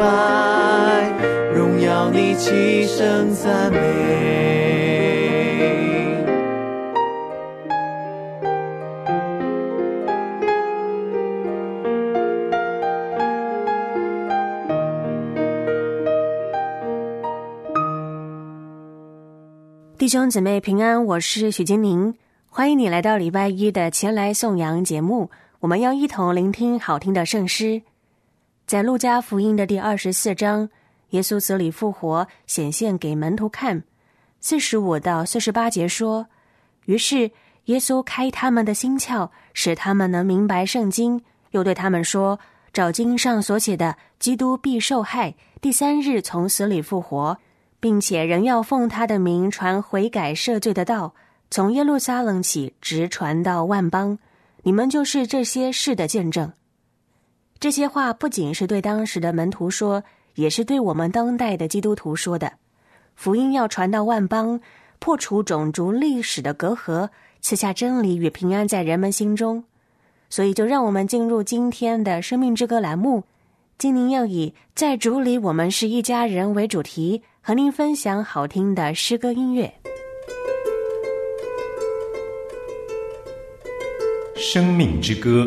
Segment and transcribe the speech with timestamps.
[0.00, 1.12] 拜，
[1.54, 3.78] 荣耀你，齐声赞美。
[19.98, 22.14] 弟兄姊妹平安，我是许金宁，
[22.48, 25.30] 欢迎你来到礼拜一的前来颂扬节目。
[25.60, 27.82] 我们要一同聆听好听的圣诗，
[28.70, 30.68] 在路加福音的第二十四章，
[31.08, 33.82] 耶稣死里复活，显现给门徒看。
[34.38, 36.28] 四十五到四十八节说，
[36.84, 37.32] 于是
[37.64, 42.38] 耶稣开他们的心窍，使他们能明白圣经，又对他们说：
[42.72, 47.36] 照经上所写的，基督必受害，第三日从死里复活。
[47.80, 51.12] 并且仍要奉他的名传悔改赦罪的道，
[51.50, 54.16] 从耶路撒冷起，直传到万邦。
[54.62, 56.52] 你们就是这些事的见证。
[57.60, 60.02] 这些话不仅是对当时的门徒说，
[60.34, 62.54] 也是对我们当代的基督徒说的。
[63.14, 64.58] 福音要传到万邦，
[64.98, 67.10] 破除种族历史的隔阂，
[67.42, 69.62] 赐下真理与平安在人们心中。
[70.30, 73.24] 所以，就让我们进入今天的生命之歌栏目。
[73.76, 77.22] 今年要以在主里我们是一家人为主题。
[77.42, 79.72] 和您分享好听的诗歌音乐，
[84.38, 85.44] 《生命之歌》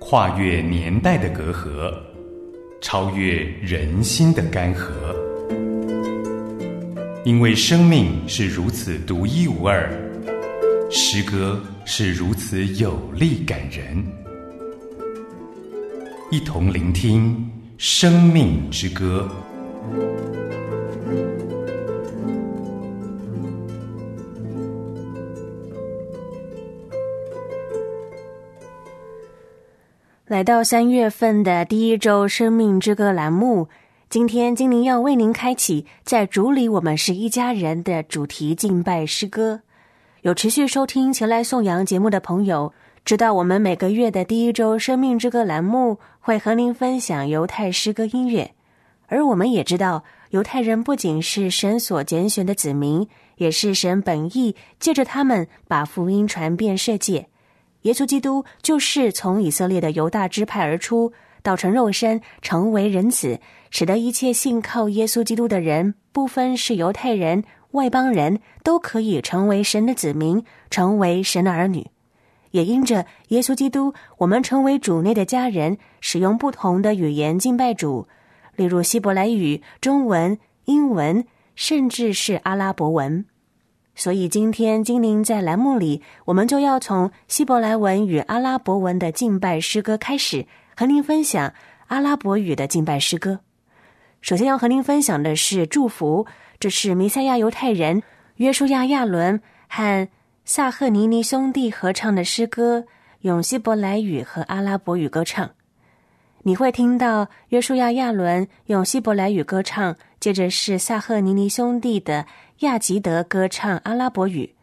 [0.00, 1.94] 跨越年代的隔阂，
[2.80, 4.88] 超越人心的干涸。
[7.22, 9.92] 因为生命是如此独一无二，
[10.90, 14.02] 诗歌是如此有力感人。
[16.30, 17.36] 一同聆听
[17.76, 19.30] 《生命之歌》。
[30.30, 33.68] 来到三月份的第一周《生命之歌》栏目，
[34.08, 39.62] 今天精灵要为您开启在主里我们是一家人的主题敬拜诗歌。
[40.20, 42.72] 有持续收听前来颂扬节目的朋友，
[43.04, 48.52] 知道我们每个月的第一周《生命之歌》栏目会和您分享犹太诗歌音乐，
[49.08, 53.04] 而我们也知道，犹太人不仅是神所拣选的子民，
[53.34, 57.26] 也是神本意借着他们把福音传遍世界。
[57.82, 71.86] 耶稣基督就是从以色列的犹大支派而出，道成肉身，成为人子，使得一切信靠耶稣基督的人，不分是犹太人、外邦人，都可以成为神的子民，成为神的儿女。
[72.50, 78.08] 也因着耶稣基督，我们成为主内的家人，使用不同的语言敬拜主，
[78.56, 81.24] 例如希伯来语、中文、英文，
[81.54, 83.24] 甚至是阿拉伯文。
[83.94, 91.52] 所以今天精灵在栏目里，我们就要从希伯来文与阿拉伯文的敬拜诗歌开始，和您分享
[91.88, 93.40] 阿拉伯语的敬拜诗歌。
[94.22, 96.26] 首先要和您分享的是祝福，
[96.58, 98.02] 这是弥赛亚犹太人
[98.36, 100.08] 约书亚亚伦和
[100.44, 102.84] 萨赫尼尼兄弟合唱的诗歌，
[103.20, 105.50] 用希伯来语和阿拉伯语歌唱。
[106.42, 112.24] 你会听到约书亚亚伦用希伯来语歌唱，接着是萨赫尼尼兄弟的。
[112.60, 114.54] 亚吉德歌唱阿拉伯语，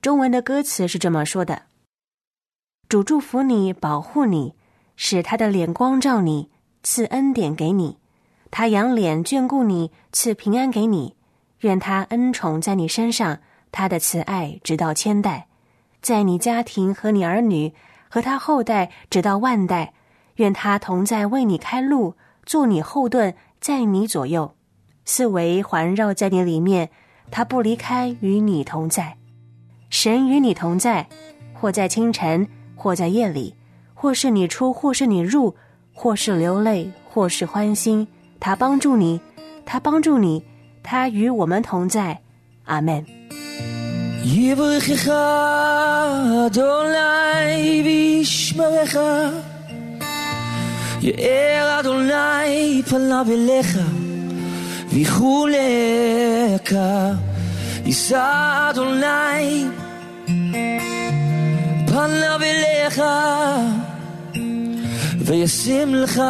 [0.00, 1.64] 中文的歌词是这么说的
[2.88, 4.54] ：“主祝福你，保护你，
[4.96, 6.48] 使他的脸光照你，
[6.82, 7.98] 赐恩典给你；
[8.50, 11.14] 他仰脸眷顾你，赐平安给你。
[11.60, 13.40] 愿他恩宠在你身上，
[13.70, 15.48] 他的慈爱直到千代，
[16.00, 17.74] 在你家庭和你儿女
[18.08, 19.92] 和他后代直到万代。
[20.36, 22.14] 愿他同在为你开路，
[22.46, 24.56] 做你后盾，在你左右，
[25.04, 26.88] 四围环绕在你里面。”
[27.30, 29.16] 他不离开，与你同在。
[29.90, 31.06] 神与你同在，
[31.52, 33.54] 或在清晨，或在夜里，
[33.94, 35.54] 或是你出，或是你入，
[35.92, 38.08] 或是流泪，或是欢心。
[38.40, 39.20] 他帮助你，
[39.64, 40.44] 他帮助你，
[40.82, 42.20] 他与我们同在。
[42.64, 43.04] 阿门。
[54.91, 56.51] יברכך אדוני וישמרך יאר אדוני פניו אליך ויחולך
[57.85, 59.65] יישא אדוני
[61.85, 63.01] פניו אליך
[65.19, 66.21] וישים לך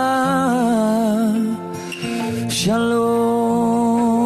[2.50, 4.21] שלום.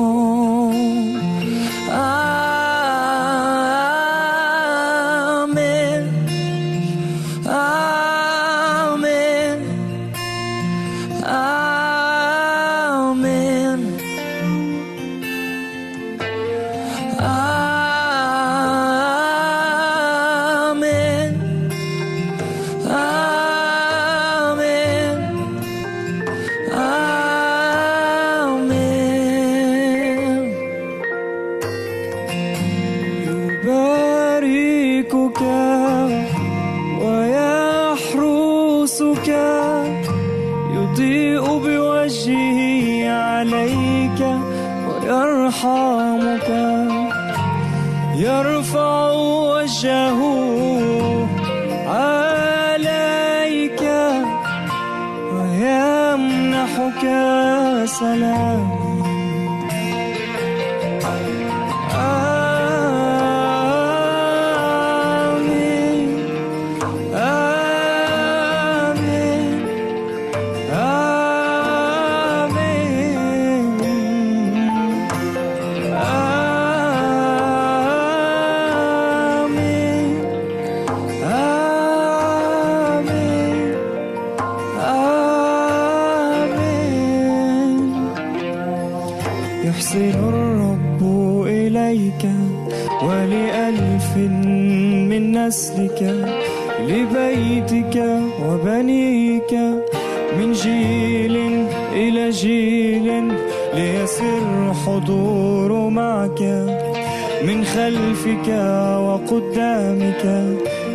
[56.87, 59.06] سلامك سلامي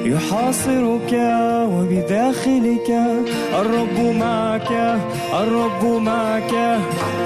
[0.06, 1.14] يحاصرك
[1.74, 2.90] وبداخلك
[3.60, 4.72] الرب معك
[5.42, 6.54] الرب معك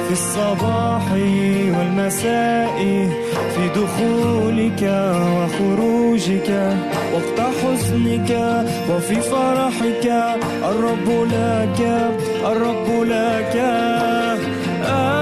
[0.08, 1.12] في الصباح
[1.78, 2.78] والمساء
[3.54, 4.84] في دخولك
[5.38, 6.50] وخروجك
[7.14, 8.30] وقت حزنك
[8.90, 10.06] وفي فرحك
[10.70, 11.80] الرب لك
[12.46, 13.56] الرب لك.
[14.86, 15.15] آمين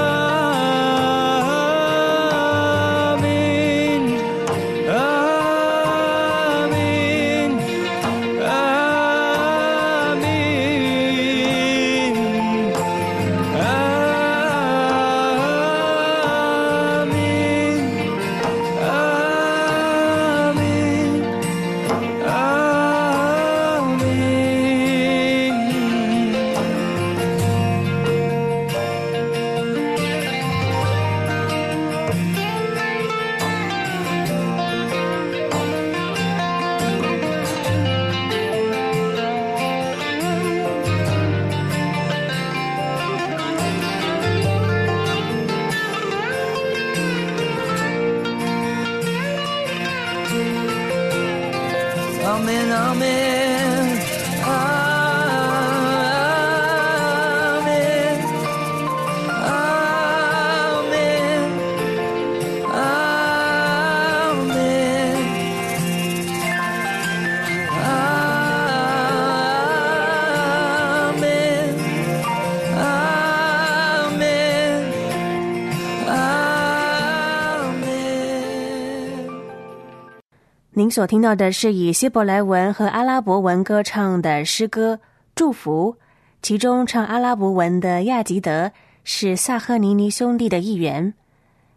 [80.84, 84.96] 您所听到的是以希伯来文和阿拉伯文歌唱的诗歌
[85.34, 85.94] 《祝福》，
[86.42, 88.70] 其中唱阿拉伯文的亚吉德
[89.06, 91.14] 是萨赫尼尼兄弟的一员。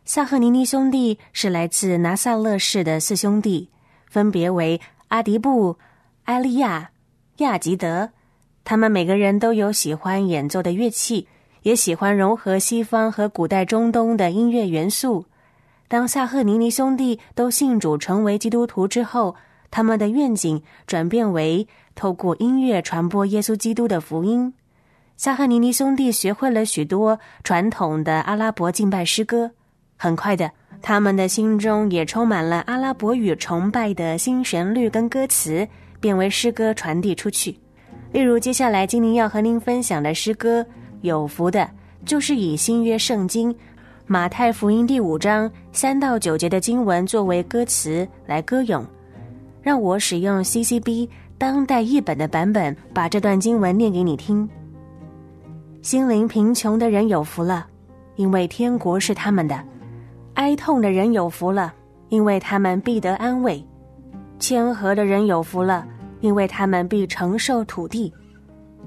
[0.05, 3.71] 萨赫尼尼兄弟是来自拿撒勒市的四兄弟，
[4.11, 5.77] 分别为阿迪布、
[6.25, 6.91] 埃利亚、
[7.37, 8.11] 亚吉德。
[8.65, 11.29] 他们每个人都有喜欢演奏的乐器，
[11.63, 15.27] 也喜欢融合西方和古代中东的音乐元素。
[15.89, 19.37] 当萨赫尼尼兄弟都信主成为基督徒之后，
[19.71, 24.53] 他们的愿景转变为透过音乐传播耶稣基督的福音。
[25.17, 29.51] 萨赫尼尼兄弟学会了许多传统的阿拉伯敬拜诗歌，
[29.97, 30.51] 很快的，
[30.83, 35.67] 他们的心中也充满了阿拉伯语崇拜的新旋律跟歌词，
[36.01, 37.59] 变为诗歌传递出去。
[38.13, 40.67] 例如，接下来金灵要和您分享的诗歌，
[41.01, 41.69] 有福的
[42.05, 43.55] 就是以新约圣经
[44.07, 48.83] 马太福音第五章三到九节的经文作为歌词来歌咏。
[49.61, 51.07] 让我使用 CCB
[51.37, 54.49] 当代译本的版本，把这段经文念给你听。
[55.83, 57.67] 心灵贫穷的人有福了，
[58.15, 59.57] 因为天国是他们的；
[60.33, 61.75] 哀痛的人有福了，
[62.09, 63.63] 因为他们必得安慰；
[64.39, 65.87] 谦和的人有福了，
[66.23, 68.11] 因为他们必承受土地；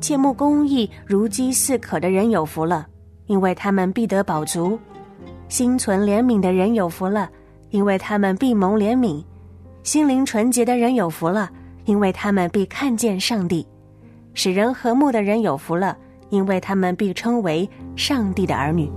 [0.02, 2.88] 切慕公义、如饥似渴的人有福了，
[3.28, 4.76] 因为他们必得饱足；
[5.50, 7.30] 心存怜悯的人有福了，
[7.72, 9.22] 因为他们必蒙怜悯；
[9.84, 11.50] 心灵纯洁的人有福了，
[11.84, 13.66] 因为他们必看见上帝；
[14.34, 15.98] 使人和睦的人有福了。
[16.30, 18.88] 因为他们必称为上帝的儿女。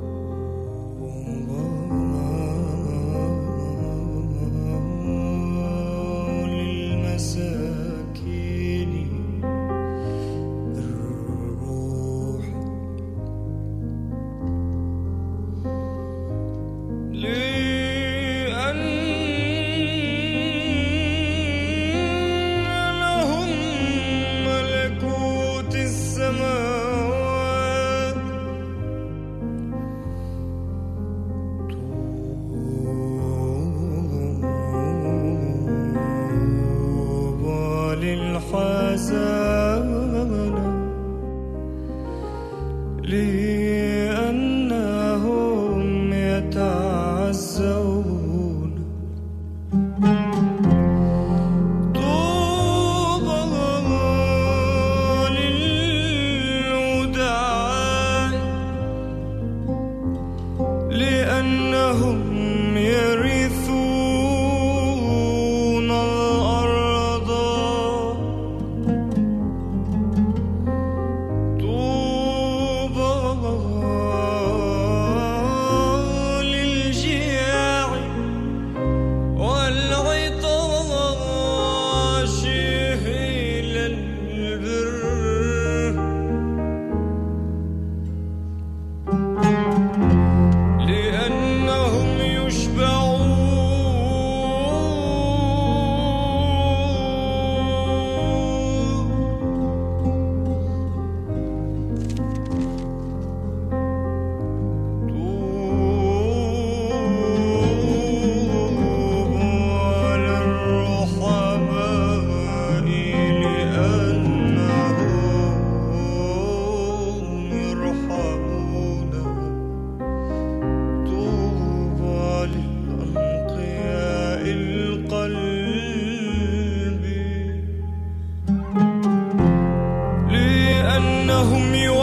[131.42, 132.01] 这里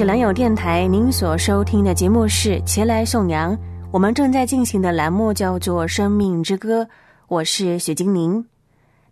[0.00, 3.54] 是蓝友电台，您所收听的节目是《前来颂扬》，
[3.92, 6.82] 我们正在进行的栏目叫做《生命之歌》，
[7.28, 8.42] 我是许金宁。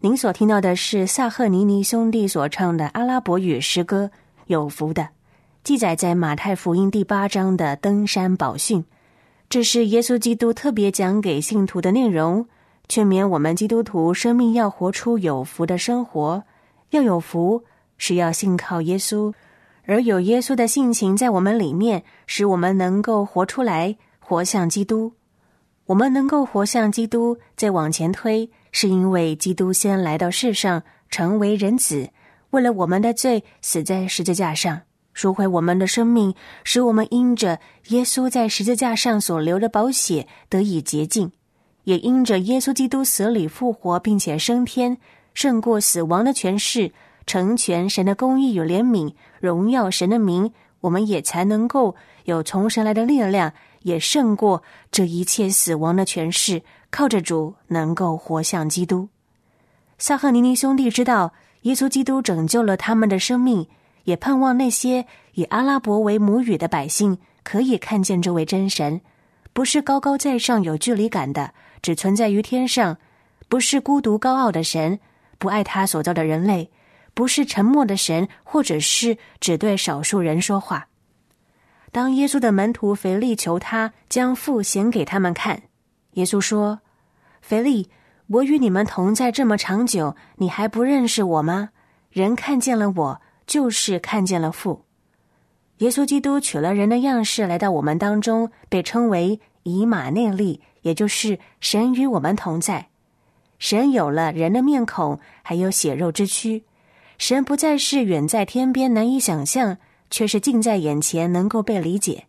[0.01, 4.11] 您所听到的是萨赫尼尼兄弟所唱的阿拉伯语诗歌
[4.47, 5.03] 《有福的》，
[5.63, 8.83] 记载在马太福音第八章的登山宝训。
[9.51, 12.47] 这是耶稣基督特别讲给信徒的内容，
[12.89, 16.43] 劝勉我们基督徒生命要活出有福的生活。
[16.93, 17.63] 要有福，
[17.99, 19.31] 是要信靠耶稣。
[19.89, 25.15] 而有耶稣的性情在我们里面，使我们能够活出来，活像基督。
[25.87, 32.11] 我们能够活像基督，再往前推，是因为基督先来到世上，成为人子，
[32.51, 34.83] 为了我们的罪死在十字架上，
[35.15, 41.33] 赎回我们的生命，使我们因着耶稣在十字架上所流的宝血得以洁净，
[41.85, 44.99] 也因着耶稣基督死里复活，并且升天，
[45.33, 46.93] 胜过死亡的权势，
[47.29, 51.95] 成全神的公义与怜悯，荣耀神的名，我们也才能够
[52.25, 53.53] 有从神来的力量。
[53.83, 59.09] 也胜过这一切死亡的权势，靠着主能够活像基督。
[59.99, 61.33] 萨赫尼尼兄弟知道，
[61.63, 63.69] 耶稣基督拯救了他们的生命，
[64.03, 69.01] 也盼望那些以阿拉伯为母语的百姓可以看见这位真神，
[69.53, 72.97] 不是高高在上有距离感的，只存在于天上；
[73.49, 74.99] 不是孤独高傲的神，
[75.39, 76.69] 不爱他所造的人类；
[77.19, 80.87] 不是沉默的神，或者是只对少数人说话。
[81.91, 85.63] 当耶稣的门徒腓力求他将父显给他们看，
[86.13, 86.79] 耶稣说
[87.43, 87.91] ：“腓力，
[88.29, 91.71] 我与你们同在这么长久，你还不认识我吗？
[92.13, 94.85] 人看见了我，就是看见了父。”
[95.79, 102.87] 耶稣基督取了人的样式来到我们当中，被称为以马内利，也就是神与我们同在。
[103.59, 106.63] 神有了人的面孔，还有血肉之躯，
[107.19, 109.77] 神不再是远在天边难以想象。
[110.11, 112.25] 却是近在眼前，能够被理解。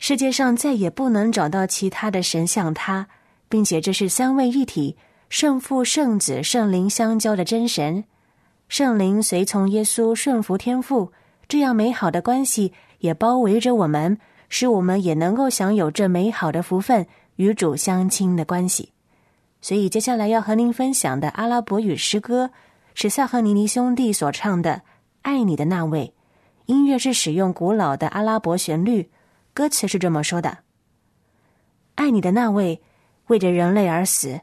[0.00, 3.06] 世界上再也不能找到其他的神像他，
[3.48, 4.96] 并且这是三位一体、
[5.28, 8.02] 圣父、圣子、圣灵相交的真神。
[8.68, 11.12] 圣灵随从耶稣顺服天父，
[11.46, 18.90] 这样美好的关系也包围着我们，使我们也能够享有这美好的福分与主相亲的关系。
[19.60, 22.50] 所以，接下来要和您分享的阿拉伯语诗歌
[22.94, 24.70] 是萨赫尼尼兄弟所唱的
[25.22, 26.14] 《爱你的那位》。
[26.66, 29.10] 音乐是使用古老的阿拉伯旋律，
[29.52, 30.58] 歌词是这么说的
[31.96, 32.80] ：“爱你的那位，
[33.26, 34.40] 为着人类而死，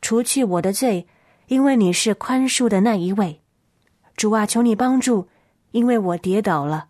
[0.00, 1.08] 除去我的罪，
[1.48, 3.40] 因为你是宽恕的那一位。
[4.16, 5.28] 主啊，求你帮助，
[5.72, 6.88] 因为我跌倒了。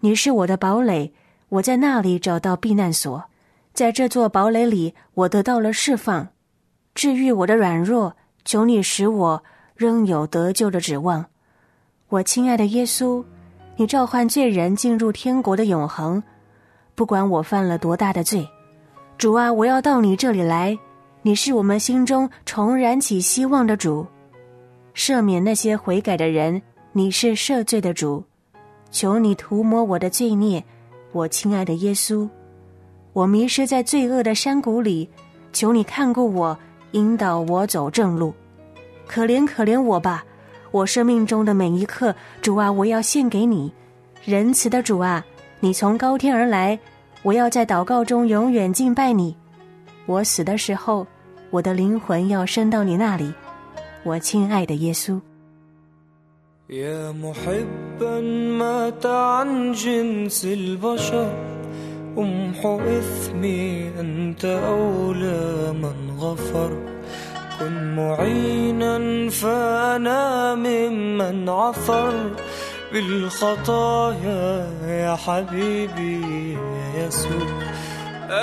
[0.00, 1.14] 你是我的堡垒，
[1.48, 3.24] 我在那里找到避难所，
[3.72, 6.28] 在这座堡垒里，我得到了释放，
[6.94, 8.16] 治愈我的软弱。
[8.44, 9.44] 求你使我
[9.76, 11.24] 仍有得救的指望，
[12.08, 13.24] 我亲爱的耶稣。”
[13.76, 16.22] 你召唤罪人进入天国的永恒，
[16.94, 18.48] 不管我犯了多大的罪，
[19.18, 20.78] 主啊，我要到你这里来。
[21.22, 24.06] 你是我们心中重燃起希望的主，
[24.94, 26.62] 赦免那些悔改的人。
[26.92, 28.22] 你是赦罪的主，
[28.92, 30.62] 求你涂抹我的罪孽，
[31.10, 32.28] 我亲爱的耶稣。
[33.12, 35.10] 我迷失在罪恶的山谷里，
[35.52, 36.56] 求你看顾我，
[36.92, 38.32] 引导我走正路。
[39.06, 40.24] 可怜可怜我吧。
[40.70, 43.72] 我生命中的每一刻，主啊，我要献给你，
[44.24, 45.24] 仁慈的主啊，
[45.60, 46.78] 你从高天而来，
[47.22, 49.36] 我要在祷告中永远敬拜你。
[50.06, 51.06] 我死的时候，
[51.50, 53.32] 我的灵魂要升到你那里，
[54.02, 55.20] 我亲爱的耶稣。
[67.60, 72.12] كن معينا فأنا ممن عثر
[72.92, 74.70] بالخطايا.
[74.86, 77.48] يا حبيبي يا يسوع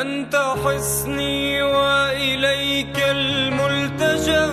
[0.02, 4.47] أنت حصني وإليك الملتجأ.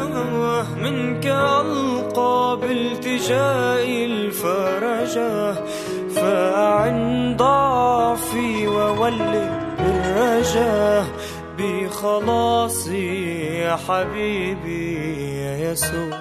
[0.76, 5.54] منك ألقى بالتجاء الفرجة
[6.14, 9.50] فأعن ضعفي وولد
[11.58, 16.18] بالرجاء بخلاصي يا حبيبي يا يسوع.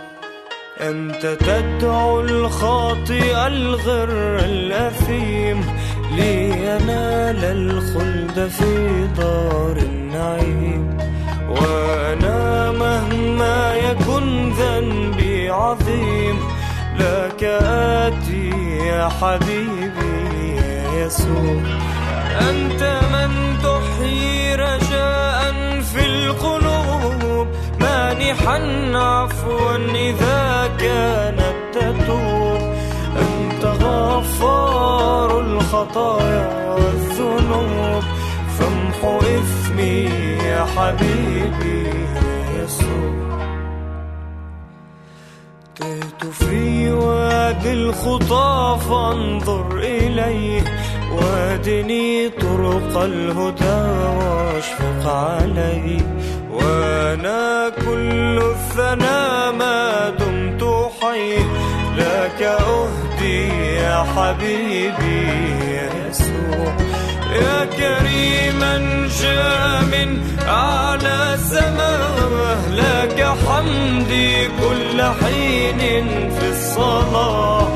[0.81, 5.65] أنت تدعو الخاطئ الغر الأثيم
[6.11, 10.97] لينال الخلد في دار النعيم.
[11.49, 16.39] وأنا مهما يكن ذنبي عظيم
[16.99, 18.49] لك آتي
[18.87, 21.86] يا حبيبي يا يسوع.
[22.49, 22.81] أنت
[23.13, 25.39] من تحيي رجاء
[25.81, 27.47] في القلوب
[27.79, 28.57] مانحا
[28.97, 32.61] عفوا إذا كانت تتوب.
[33.17, 38.03] أنت غفار الخطايا والذنوب
[38.59, 40.03] فامحو إثمي
[40.45, 41.89] يا حبيبي
[42.57, 43.37] يسوع.
[45.75, 50.63] تهت في وادي الخطى فانظر إليه.
[51.17, 53.81] وادني طرق الهدى
[54.17, 55.97] واشفق علي.
[56.51, 60.63] وأنا كل الثنا ما دمت
[61.01, 61.37] حي.
[61.97, 65.27] لك اهدي يا حبيبي
[66.09, 66.73] يسوع.
[67.35, 68.73] يا كريما
[69.21, 70.09] جاء من
[70.47, 75.79] أعلى سماه لك حمدي كل حين
[76.39, 77.67] في الصلاة.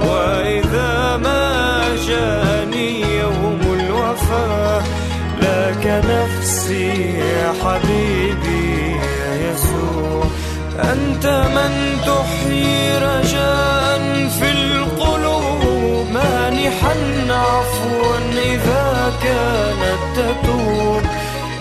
[0.00, 1.59] وإذا ما
[1.96, 4.82] جاني يوم الوفاة
[5.42, 10.24] لك نفسي يا حبيبي يا يسوع.
[10.92, 11.72] أنت من
[12.06, 16.94] تحيي رجاء في القلوب مانحا
[17.30, 21.02] عفوا إذا كانت تتوب.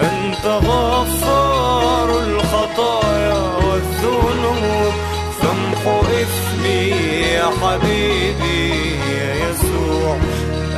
[0.01, 4.93] أنت غفار الخطايا والذنوب.
[5.41, 6.89] فامحو إثمي
[7.33, 8.69] يا حبيبي
[9.11, 9.68] يا يسوع.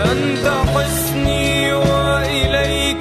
[0.06, 3.01] أنت حصني وإليك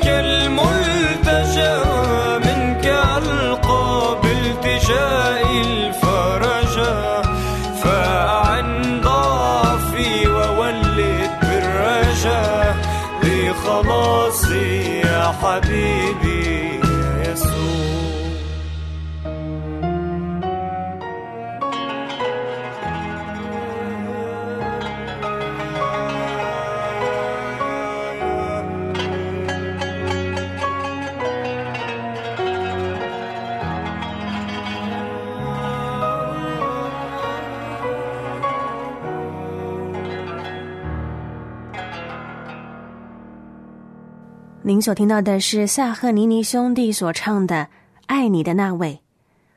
[44.70, 47.56] 您所听到的是萨赫尼尼兄弟所唱的
[48.06, 48.92] 《爱你的那位》，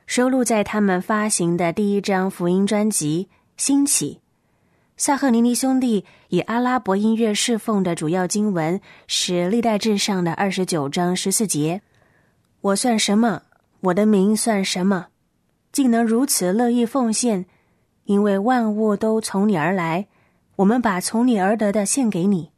[0.08, 3.30] 收录在他们发行的第一张福音专辑
[3.64, 4.16] 《兴起》。
[4.98, 11.84] 萨赫尼尼兄弟以阿拉伯音乐侍奉的主要经文是《历代至上》的二十九章十四节
[12.62, 13.44] ：“我算什么？
[13.82, 15.10] 我的名算什么？
[15.72, 17.46] 竟能如此乐意奉献？
[18.06, 20.08] 因为万物都从你而来，
[20.56, 22.50] 我们把从你而得的献给你。”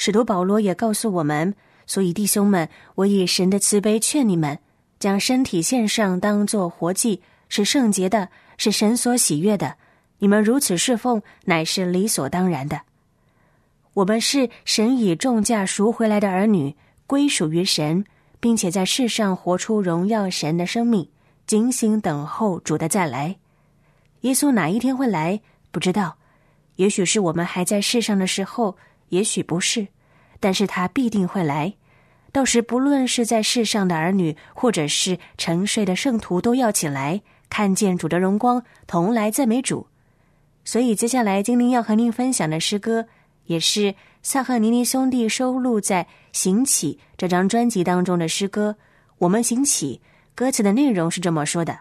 [0.00, 1.52] 使徒保罗也告诉我们，
[1.84, 4.56] 所以弟兄们，我以神的慈悲劝你们，
[5.00, 9.74] 将身体献上，当作活祭，是圣洁的，是神所喜悦的。
[10.20, 12.82] 你们如此侍奉，乃是理所当然的。
[13.94, 16.76] 我们是神以重价赎回来的儿女，
[17.08, 18.04] 归属于神，
[18.38, 21.08] 并且在世上活出荣耀神的生命，
[21.44, 23.36] 警醒等候主的再来。
[24.20, 25.40] 耶稣哪一天会来，
[25.72, 26.16] 不知道。
[26.76, 28.76] 也许是我们还在世上的时候。
[29.08, 29.88] 也许不是，
[30.40, 31.74] 但是他必定会来。
[32.30, 39.86] 到时，不论是在世上的儿女，或者是沉睡的圣徒，都要起来看见主的荣光，同来赞美主。
[40.62, 43.06] 所以，接下来精灵要和您分享的诗歌，
[43.46, 48.76] 也是萨赫尼尼兄弟收录在《行起》这张专辑当中的诗歌。
[49.16, 50.02] 我们行起，
[50.34, 51.80] 歌词的内容是这么说的：“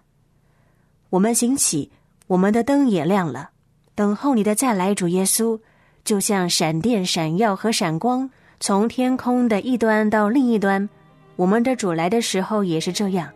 [1.11, 1.91] 我们行起，
[2.27, 3.49] 我们的灯也亮了，
[3.93, 5.59] 等候你的再来，主耶稣。”
[6.08, 8.30] 就像闪电闪耀和闪光，
[8.62, 10.88] 从天空的一端到另一端，
[11.36, 13.28] 我们的主来的时候也是这样。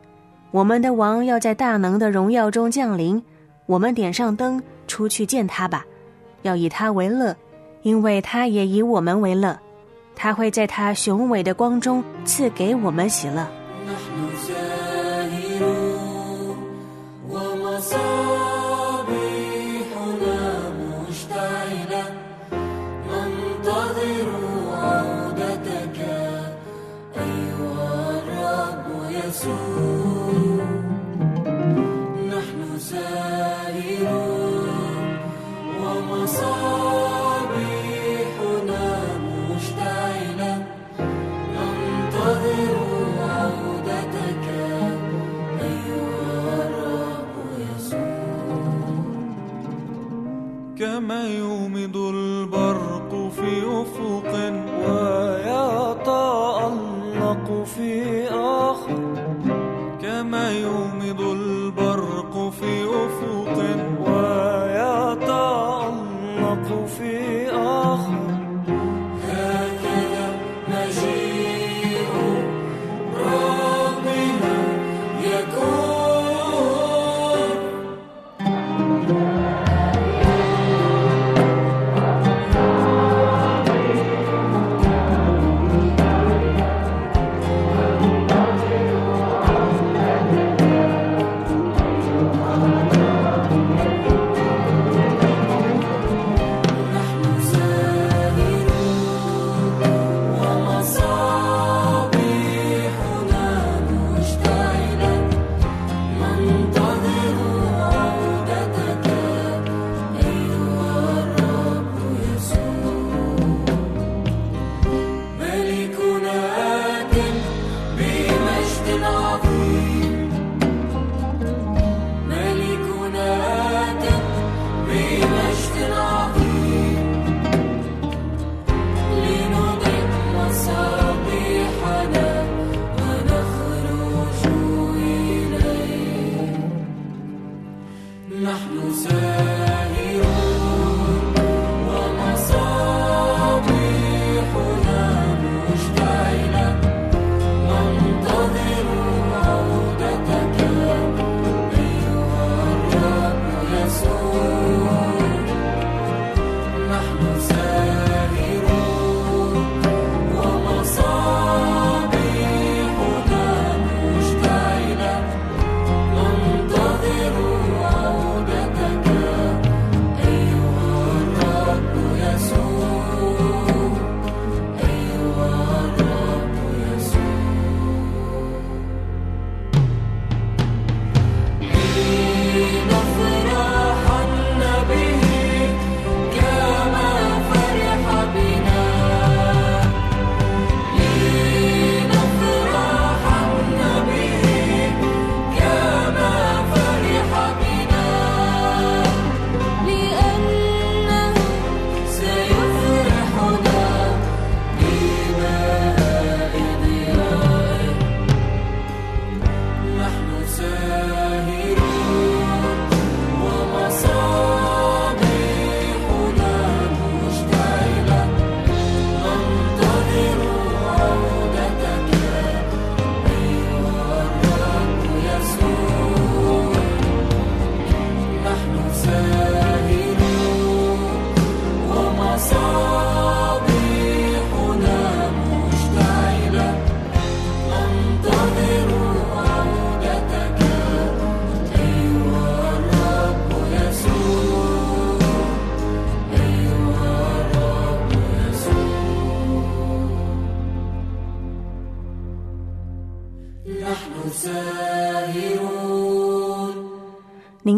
[0.52, 3.22] 我们的王要在大能的荣耀中降临，
[3.66, 5.86] 我们点上灯出去见他吧，
[6.44, 7.36] 要以他为乐，
[7.82, 9.60] 因为他也以我们为乐。
[10.16, 13.46] 他会在他雄伟的光中赐给我们喜乐。
[51.52, 54.32] يومض البرق في أفق
[56.02, 57.92] ويتألق في
[58.30, 59.00] آخر
[60.02, 61.22] كما يومض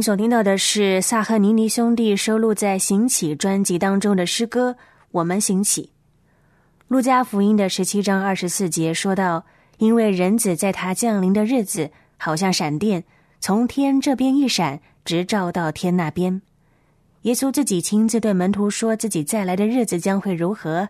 [0.04, 4.72] 所听到的是萨赫尼尼兄弟收录在《行起》专辑当中的诗歌
[5.12, 5.84] 《我们行起》。
[6.90, 9.46] 路加福音的十七章二十四节说到
[9.80, 13.06] ：“因为人子在他降临的日子，好像闪电
[13.40, 16.42] 从天这边一闪，直照到天那边。”
[17.24, 20.90] 耶稣自己亲自对门徒说自己再来的日子将会如何。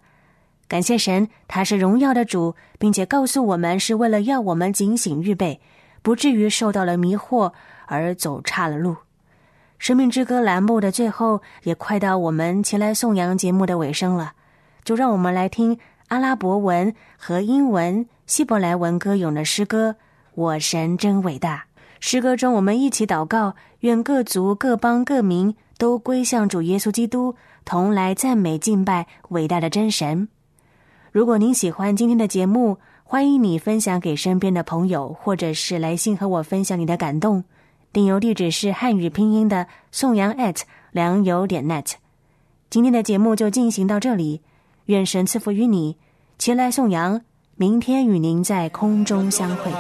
[0.68, 5.62] 感谢神，他是荣耀的主，并且告诉我们是为了要我们警醒预备，
[6.02, 7.54] 不至于受到了迷惑。
[7.88, 8.96] 而走岔了路。
[9.78, 14.34] 生命之歌栏目的最后，也快到我们前来颂扬节目的尾声了。
[14.84, 19.92] 就让我们来听阿拉伯文和英文、希伯来文歌咏的诗歌
[20.36, 21.66] 《我神真伟大》。
[22.00, 30.28] 诗歌中，我们一起祷告，愿各族、各邦、各民都归向主耶稣基督，同来赞美敬拜伟大的真神。
[31.12, 37.44] 如果您喜欢今天的节目，欢迎你分享给身边的朋友，或者是来信和我分享你的感动。
[37.94, 41.92] 订邮地址是汉语拼音的宋阳 at 良友点 net。
[42.72, 44.42] 今天的节目就进行到这里，
[44.86, 45.96] 愿神赐福于你，
[46.40, 47.22] 前来颂扬，
[47.56, 49.72] 明天与您在空中相会。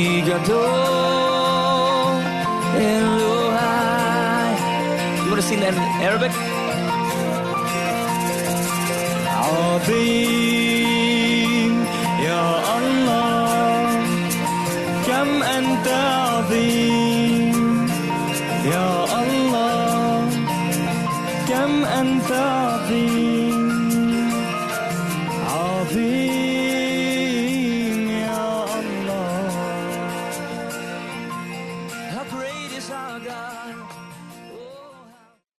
[0.00, 0.64] אני גדול,
[5.22, 6.32] You want to sing that in Arabic?
[9.42, 10.69] I'll be